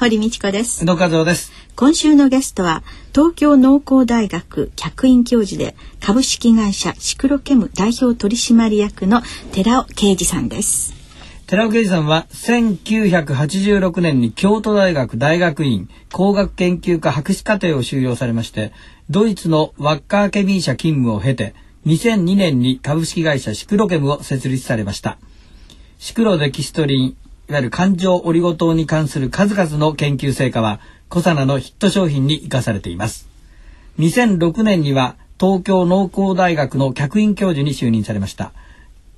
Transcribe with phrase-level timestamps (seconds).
[0.00, 0.86] 堀道子です。
[0.86, 1.52] 野和夫です。
[1.76, 2.82] 今週のゲストは
[3.14, 9.20] 東京農工大学客員教授で株式会社シクロケム代表取締役の
[9.52, 10.94] 寺尾啓二さんです。
[11.46, 18.72] 寺尾啓二さんは1986年に京都大学大学院工学研究科博士課程を修了されまして
[19.10, 21.54] ドイツのワッカーケミー社勤務を経て
[21.84, 25.18] 2002年に株式会社シクロケムを設立されました。
[25.98, 27.16] シクロデキストリン
[27.50, 33.28] いわゆる環状オリゴ糖に関する数々の研究成果はコサナのヒット商品に生かされています。
[33.98, 38.52] 2006年には東京農工大学の客員教授に就任されました。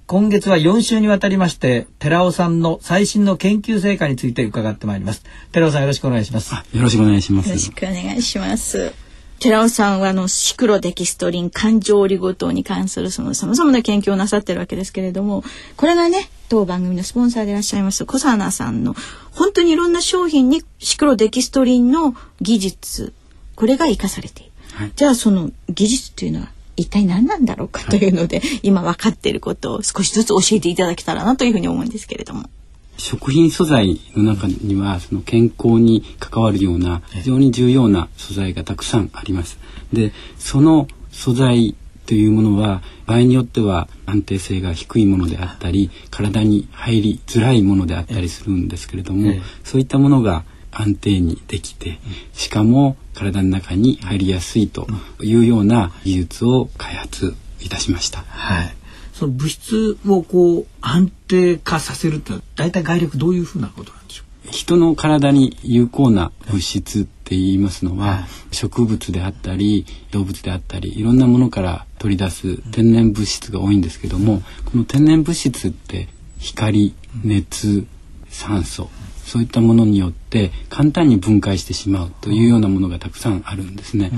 [0.07, 5.25] 今月は4週にわたりまして寺尾さんの最新の研究成果について伺ってまいります。
[5.53, 6.55] 寺尾さんよろしくお願いします。
[6.55, 9.12] よろしくお願いしますよろしくお願いします。
[9.43, 15.43] 寺尾さんはあのシクロデキストリン環状オリゴ糖に関するその様々な研究をなさってるわけですけれども
[15.77, 18.95] これがね当番組のスポンサーでいらっしゃいます小佐奈さんの
[19.33, 23.13] 本当にいろんな商品にシクロデキストリンの技術
[23.57, 32.49] これが生かされている、はい、じゃあその技術というのは一体何なんだろうかというので、はい、今分かっていることを少しずつ教えていただけたらなというふうに思うんですけれども。
[32.97, 39.59] 食品素材の中にはその健康に関わるような非常に重要な素材がたくさんあります。
[39.93, 41.75] でその素材
[42.07, 49.35] というものは場合によっては安定性が低いものであったり体に入りづらいものであったりするんですけれども
[49.65, 51.99] そういったものが安定にできて
[52.33, 54.87] しかも体の中に入りやすいと
[55.21, 58.25] いうような技術を開発いたしました。
[58.29, 58.75] はい、
[59.13, 64.51] その物質をこう安定化させると大体概略どういうふうなことなんでしょう？
[64.51, 76.09] 人の体に有効な物質って言いますのは、はい、植物であったり動物であったりいろんなものから取り出す天然物質が多いんですけども、この天然物質って
[76.39, 76.95] 光
[77.25, 77.87] 熱
[78.29, 78.91] 酸素
[79.25, 84.11] そういったものによって簡単に分解してしまうというようなものがたくさんあるんですね。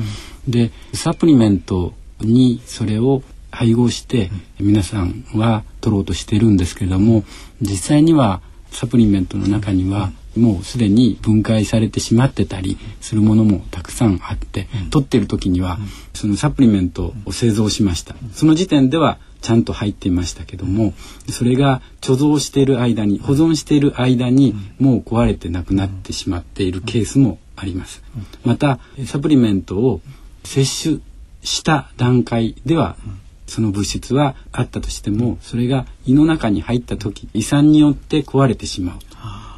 [0.47, 3.23] うん、でサプリメントにそれを
[3.55, 7.25] 配合して皆さんは取ろうとしてるんですけれども
[7.61, 15.79] 実際にはサプリメントの中にはもうすでに分解されてしまってたりするものもたくさんあって取ってる時には
[16.13, 18.17] そのサプリメントを製造しました。
[18.33, 20.95] その時点ではちゃんと入っていましたけども
[21.31, 28.03] それが貯蔵している間に保存している間にもう壊れてなくなってしまっているケースもあります。
[28.45, 30.01] またサプリメントを
[30.43, 31.03] 摂取
[31.45, 32.97] した段階では
[33.47, 38.97] その物質はあったとしてもそれが胃の中に入った時胃酸によって壊れてしまう。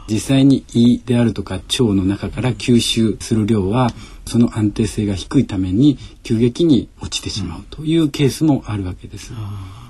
[0.08, 3.91] 実際に胃であるとか腸の中から吸収する量は
[4.24, 9.32] その安定性が低いために急激に落ちてしまうというケースもあるわけです。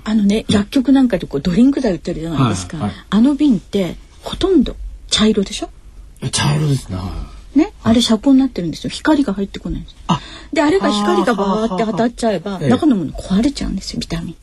[0.03, 4.75] あのね薬局なんかでこうドリンク剤売ってるじゃないですか、はいはい、あの瓶ってほとんど
[5.09, 5.69] 茶色でしょ？
[6.31, 6.97] 茶色ですね
[7.57, 8.89] ね、あれ遮光になってるんですよ。
[8.89, 9.95] 光が入ってこないんです。
[10.07, 10.21] あ。
[10.53, 14.35] であれが光がバーって当たっちゃえば中のもの壊れちゃうんですよビタミン。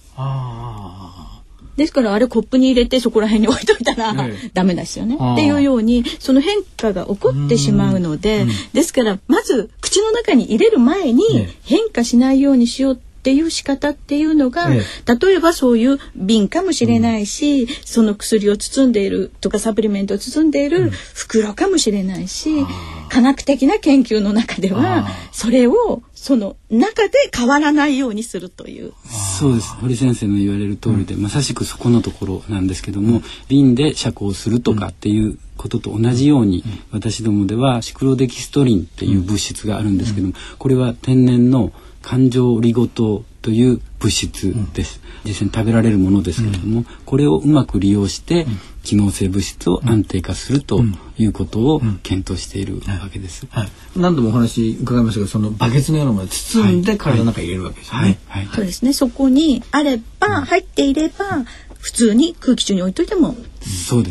[1.77, 4.15] ですからあれコップに入れてそこら辺に置いといたら、
[4.53, 5.17] ダメですよね。
[5.17, 22.67] っていうようにその変化が起こってしまうので、ですからまず口の中に入れる前に変化しないようにしようっていう仕方っていうのが、ええ、例えばそういう瓶かもしれないし、うん、その薬を包んでいるとかサプリメントを包んでいる袋かもしれないし、うん、
[23.09, 28.95] 科学的な研究の中ではそれをその中で変わらないようにするという。
[29.39, 29.75] そうです。
[29.75, 41.73] 堀先生の言われる通りで、まさしくそこのところなんですけども、瓶で遮光するとかっていうことと同じように、私どもではシクロデキストリンっていう物質があるんですけども、これは天然の
[42.05, 48.47] 感情オリゴ糖という物質です、うん、実際に食べられるものですけれども、うん、これをうまく利用して、
[48.83, 50.83] 機能性物質を安定化すると
[51.17, 53.47] いうことを検討しているわけです。
[53.51, 57.99] はい、何度もお話伺いましたが、そのバケツのようなもので包んで体の中に入れるわけですね。
[57.99, 58.93] はい、はい、そうですね。
[58.93, 61.45] そこにあれば、入っていれば、
[61.79, 63.37] 普通に空気中に置いといても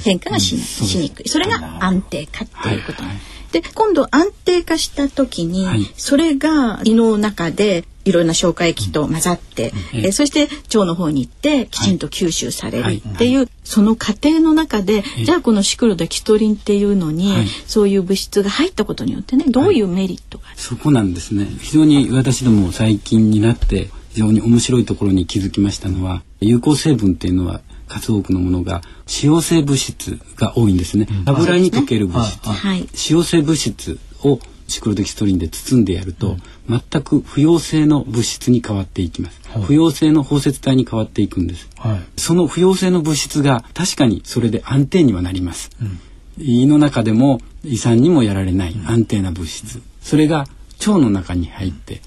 [0.03, 0.55] 変化がし,、
[0.97, 3.19] にくいそれが安定化っていうこと、はいはい、
[3.53, 17.33] で今度安定化した時に、はい、それが胃の中でいろんな消化液と混ざって、うん、えそして腸の方に行ってきちんと吸収されるっていう、その過程の中で、じゃあこのシクロデキストリンっていうのに、
[17.65, 21.45] そういう物質が入ったことによってねどういうメリットがそこなんですね。
[21.45, 36.37] 非常に私ども最近になって非常に面白いところに気づきましたのは有効成分っていうのは数多くのものが使用性物質が多いんですね、うん、油に溶ける物質、はい、使用性物質をシクロデキストリンで包んでやると、
[36.69, 45.99] うん、全く不溶性の物質に変わっていきます、はい、不溶性の包摂体に変わっていくんです、はい、その不溶性の物質が確かにそれで安定にはなります、うん、
[46.37, 50.47] 胃の中でも胃酸にもやられない安定な物質、それが
[50.79, 52.01] 腸の中に入って、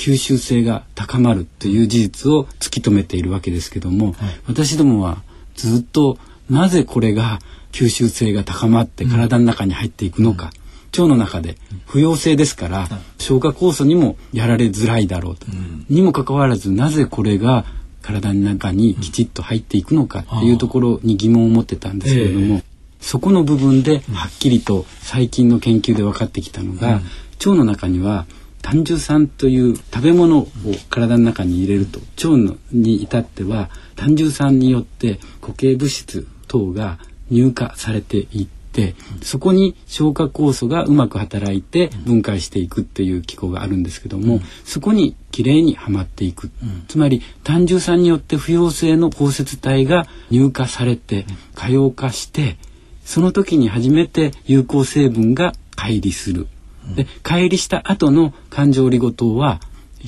[0.00, 4.14] 吸収性が高まるという事実を突き止めているわけですけども、はい、
[4.48, 5.22] 私どもは
[5.54, 6.16] ずっと
[6.48, 7.38] なぜこれが
[7.70, 10.52] 吸収性が高まって体の中に入っていくのか、
[10.92, 11.56] うん、腸の中で
[11.86, 17.66] 不溶性ですから、うん、消化酵素にもやられづらいだろうと、うん、にもかかわらずなぜこれが
[18.02, 22.62] 体の中にきちっと入っていくのかっていうところに疑問を持ってたんですけれども、えー、
[23.00, 27.02] そこの部分ではっきりと最近の研究で分かってきたのが、
[27.38, 28.26] 腸の中には
[28.62, 30.48] 胆汁酸という食べ物を
[30.88, 36.98] 体の中に入れると腸のに至っては胆汁酸によって固形物質等が
[37.30, 46.50] 乳化されていってそこに消化酵素がうまく働いて分解していくっていう機構があるんですけども、そこにきれいにはまっていく、
[46.88, 52.58] つまり胆汁酸によって不溶性の包摂体が乳化されて可溶化して
[53.04, 56.46] その時に初めて有効成分が乖離する
[56.94, 59.60] で乖離した後の環状リゴ糖は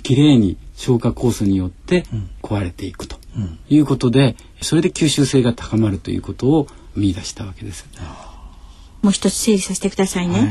[0.02, 2.04] きれいに消化酵素によって
[2.42, 3.16] 壊れていくと
[3.68, 6.66] いうことでそれで吸収性が高まるということを
[6.96, 7.86] 見出したわけです。
[9.02, 10.40] もう一つ整理させてくださいね。
[10.40, 10.50] はい、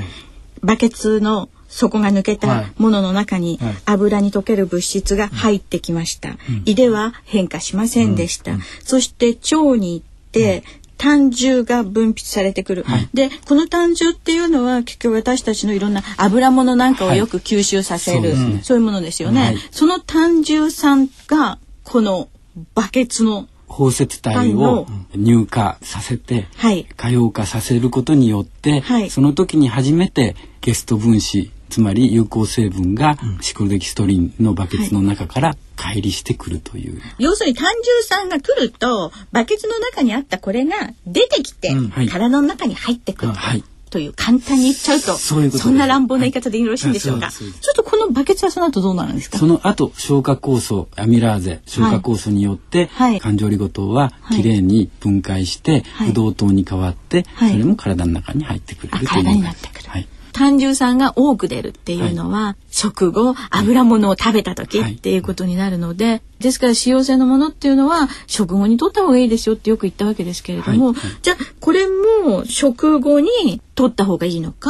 [0.61, 6.37] バケツの底が抜けたものの中に油に溶ける物質が入ってきました。
[6.65, 8.57] 胃では変化しませんでした。
[8.83, 10.63] そして腸に行って
[11.01, 22.29] 胆汁が分泌されてくる、はい、でこの胆汁っていうのは結局私たちのいろんな油物なんかをよく吸収させる、はい、そういうものですよね、はい、その胆汁酸がこの
[22.75, 40.75] バケツの包摂体を乳化させて、はい、可溶化させることによって、はい、その時に初めてゲスト分子つまり有効成分がシクロデキストリンのバケツの中から乖離してくるという、はい、要するに胆汁酸が来るとバケツの中にあったこれが
[41.07, 41.89] 出てきて、うん。
[41.89, 44.07] はい、体の中に入ってくる、はい、とい。
[44.07, 49.37] う簡単に言っちゃうとそういうことそんな乱暴な言い方でよろしいんでしょうか、はい、ちょっとこのバケツはその後どうなるんですか？
[49.37, 59.67] その後消化酵素アミラーゼ消化酵素によって、はい、環状リゴ糖はきれいに分解して、ブドウ糖に変わって、それも体の中に入ってくるという、体になって
[60.31, 74.69] 胆汁酸が多く出るっていうのは、はい、食後油物を食べた時っていうことになるので、はい、ですから使用性のものっていうのは食後に取った方がいいですよってよく言ったわけですけれども、はい、じゃあこれも食後に取った方がいいのか、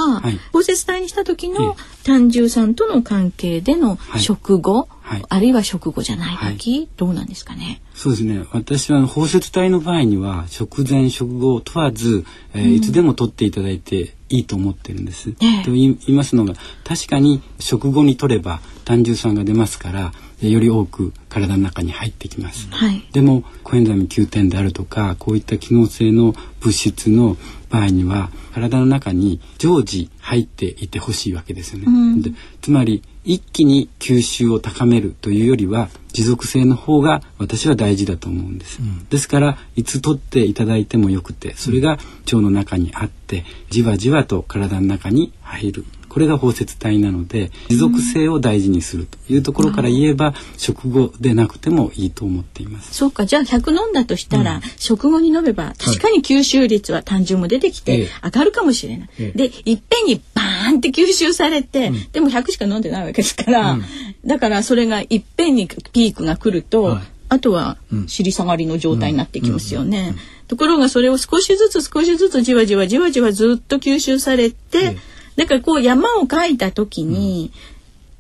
[0.53, 4.87] 包摂体にした時の胆汁酸との関係での食後、
[5.27, 7.81] あるいは食後じゃない時、どうなんですかね？
[7.93, 8.45] そうですね。
[8.53, 15.33] 私は包摂体の場合には食前食後問わず、えー、うん、いつでも取っていただいていいと思ってるんです。
[15.41, 22.67] えと言いますのが確かに食後に取れば胆汁酸が出ますからより多く体の中に入ってきます。
[22.71, 27.37] はい、でもコエンザミ Q10 であるとかこういった機能性の物質の
[27.69, 31.85] 場合には体の中に常時入っていてほしいわけですよね。
[31.87, 41.91] うん、でつまり一気に吸収を高めるというよりは持続性の方が私は大事だと思うんです、うん、ですからいつ取っていただいてもよくてそれが
[42.25, 45.85] 腸の中にあってじわじわと体の中に入る。
[46.11, 52.93] これが包摂体なので持続性を大事にするというところから言えば、うん、食後でなくてもいいと思っています。
[52.93, 53.25] そうか。
[53.25, 63.77] じゃあ100飲んだとしたら、うん、食後に飲めば確かに吸収率は単純も出てきて上がるかもしれない、ええ、でいっぺんにバーンって吸収されて、うん、でも100しか飲んでないわけですから、
[64.25, 70.15] だからそれがいっぺんにピークが来ると、はいあとは尻下がりの状態になってきますよね。
[70.49, 74.97] ところがそれを少しずつ少しずつじわじわじわじわずっと吸収されて、
[75.37, 77.53] だからこう山を描いた時に、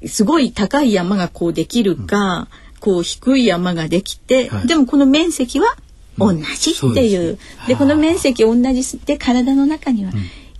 [0.07, 2.47] すごい高い山がこうできるか、
[2.79, 5.75] こう低い山ができて、でもこの面積は
[6.17, 7.37] 同じっていう。
[7.67, 10.13] でこの面積同じで体の中には、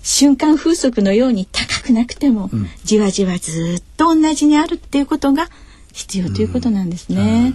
[0.04, 2.50] 瞬間風速のように高くなくても、
[2.84, 5.48] じわじわずっと同じにあるっていうことが
[5.94, 7.54] 必要ということなんですね。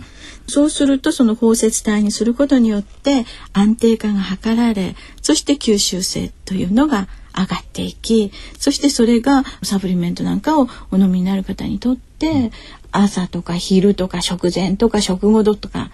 [0.49, 12.51] そうするとその包摂体にすることによって安定化が図られそして吸収性というのが上がっていきそしてそれがサプリメントなんかをお飲みになる方にとって
[12.93, 15.91] 朝とか昼とか食前とか食後とか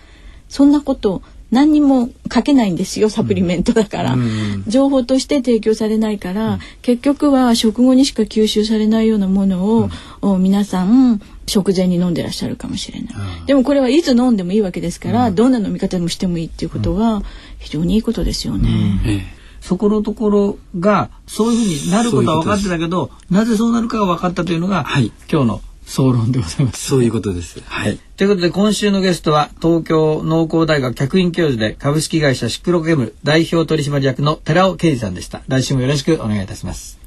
[0.48, 9.90] そんなこと何にも書けないんですよサプリメントだから、うん、情報として提供されないから、うん、結局は食後にしか吸収されないようなものを、
[10.22, 13.14] うん、皆さん食前に飲んでらっしゃるかもしれない、
[13.46, 17.22] でもこれはいつ飲んでもいいわけですから、どんな飲み方でもしてもいいっていうことは
[17.58, 19.26] 非常にいいことですよね。
[19.60, 25.60] そこのところがそういうふうになることは分かってたけどなぜそうなるかが分かったというのが、はい、今日の
[25.92, 26.86] 総論でございます。
[26.86, 27.60] そういうことです。
[27.66, 27.98] はい。
[28.16, 35.42] ということで今週のゲストは東京農工大学客員教授で株式会社シクロゲム代表取締役の寺尾啓二さんでした。
[35.48, 36.98] 来週もよろしくお願いいたします。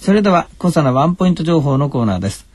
[0.00, 2.46] それでは小佐奈ワンポイント情報のコーナーです。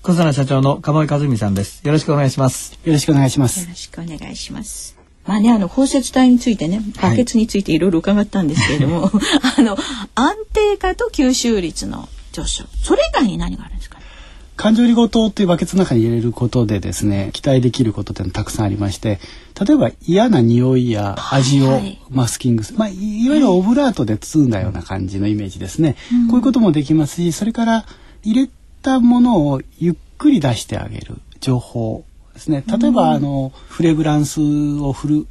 [0.00, 1.86] 小佐奈社長の鴨井和美さんです。
[1.86, 2.78] よろしくお願いします。
[2.82, 3.60] よろしくお願いします。
[3.60, 4.96] よろしくお願いします。
[5.26, 9.10] まあね、あの包摂体についてね、バケツについていろいろ伺ったんですけれども、はい、
[9.58, 9.76] あの
[10.14, 12.64] 安定化と吸収率の上昇。
[12.82, 13.98] それ以外に何があるんですか、
[14.56, 19.20] 感情リゴ糖というバケツの中に入れることでですね期待できることってたくさんありまして
[19.60, 27.84] 例えば嫌な匂いや味をマスキングする、はい、まあ、いわゆるオブラートで包んだような感じのイメージですね、うん、こういうこともできますしそれから
[28.22, 28.50] 入れ
[28.82, 32.64] たものをゆっくり出してあげる情報ですね。
[32.66, 35.26] 例えば、うん、あのフレグランスを振る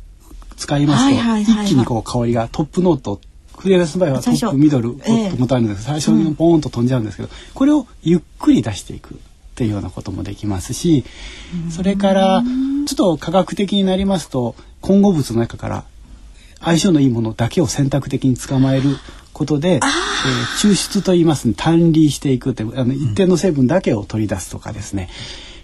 [0.55, 3.19] 使いますと、一気にこう香りがトップノート
[3.55, 5.85] クリアレスの場合はトップミドルトップもあるんです。
[5.85, 9.19] けど最初にボーンと飛んじゃうんですけど、これをゆっくり出していく
[9.55, 11.05] っていうようなこともできますし
[11.71, 12.43] それから
[12.85, 15.85] ちょっと科学的になりますと混合物の中から
[16.59, 18.97] 相性のいいものだけを選択的に捕まえる
[19.31, 19.81] ことで、えー、
[20.59, 25.09] 抽出と言いますね単離していくってあの一定の成分だけを取り出すとかですね、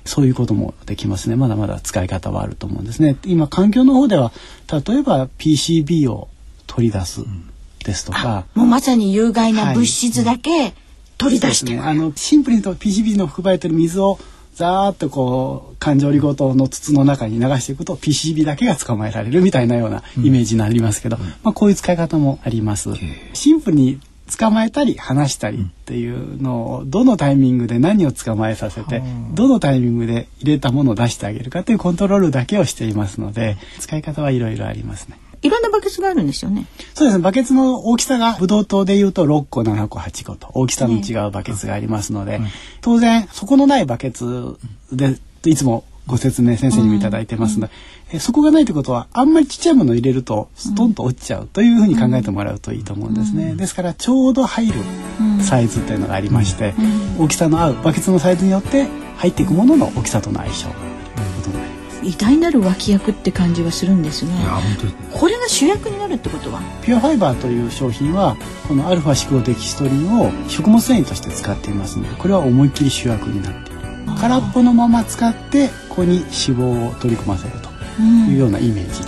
[0.06, 1.36] そういうこともできますね。
[1.36, 3.18] まだまだ使い方はあると思うんですね。
[3.26, 4.32] 今環境の方では
[4.72, 6.28] 例えば PCB を
[6.68, 7.51] 取り出す、うん
[7.84, 10.74] ですとかもうまさに有害な物質だけ
[11.18, 11.96] 取り出して、はい。
[11.96, 14.20] ね、あのシンプルに言うと PCB の含まれてる水を
[14.56, 22.90] ザーッとこう環状リゴ糖の筒の中に流していくと PCB だけが捕まえられるみたいなようなイメージになりますけど、うん、まあ、こういう使い方もあります。
[23.34, 24.00] シンプルに
[24.38, 35.18] 捕まえたり離したりっていうのをどのタイミングで何を捕まえさせてどのタイミングで入れたものを出してあげるかというコントロールだけをしていますので使い方はいろいろありますね。
[35.42, 36.66] いろんなバケツがあるんですよね。
[36.94, 37.24] そうですね。
[37.24, 44.56] バケツの大きさがブドウ糖でいうと6個、7個、8個と大きさの違うバケツがありますので、ね、当然そこのないバケツ
[44.92, 47.74] でいつもご説明先生にも頂いてますので、
[48.12, 53.52] うん、えそこがないということはあんまりちっちゃいものを入れるとストンと落ちちゃうというふうに考えてもらうといいと思うんですね。
[53.52, 54.74] うん、ですからちょうど入る
[55.42, 56.74] サイズというのがありまして、
[57.18, 60.68] 大きさの合うバケツのサイズによって入っていくものの大きさとの相性。
[60.68, 60.91] が
[62.04, 64.32] 偉大なる脇役って感じはするんですね。
[65.14, 66.62] これが主役になるってことは？
[66.82, 73.82] ピュアファイバーという商品はこのアルファシクロデキストリンを食物繊維として使っていますのでこれは思いっきり主役になっている。
[74.20, 77.70] 空っぽのまま使ってここに脂肪を取り込ませると
[78.02, 79.06] いうようなイメージです、う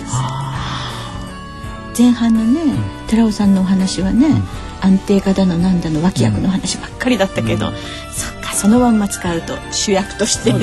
[1.96, 4.42] 前半のね、うん、寺尾さんのお話はね、うん、
[4.80, 7.70] 安定化だのなんだの脇役の話ばっかりだったけど、
[8.12, 10.58] そっかそのまんま使うと主役として、ね、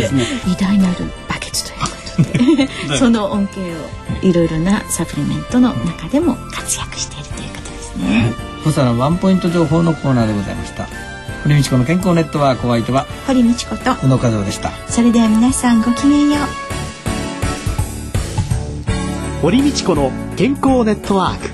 [0.48, 1.06] 偉大なる
[2.98, 8.34] その恩恵をいろいろなサプリメントの中でも活躍しているということですね。
[8.64, 10.88] 小佐のワンポイント情報のコーナーでございました。
[11.44, 14.72] 堀道子の健康ネットワークお相手は堀道子と宇野和夫でした。
[14.88, 16.72] それでは皆さんごきげんよう。
[19.42, 21.50] 堀道子の健康ネットワーク。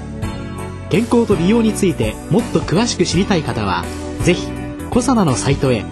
[0.90, 3.86] 健康と美容についてもっと詳しく知りたい方は、
[4.24, 4.48] ぜひ、
[4.90, 5.84] コサナのサイトへ、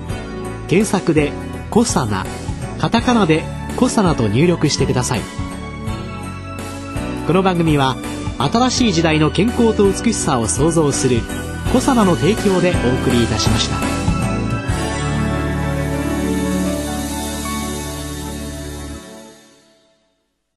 [0.68, 1.32] 検索で、
[1.70, 2.26] コサナ、
[2.80, 3.44] カタカナで
[3.76, 5.22] コサナと入力してください
[7.28, 7.96] この番組は
[8.38, 11.22] 新しい時代の健康と美しさを創造する
[11.72, 14.05] コサナの提供でお送りいたしました。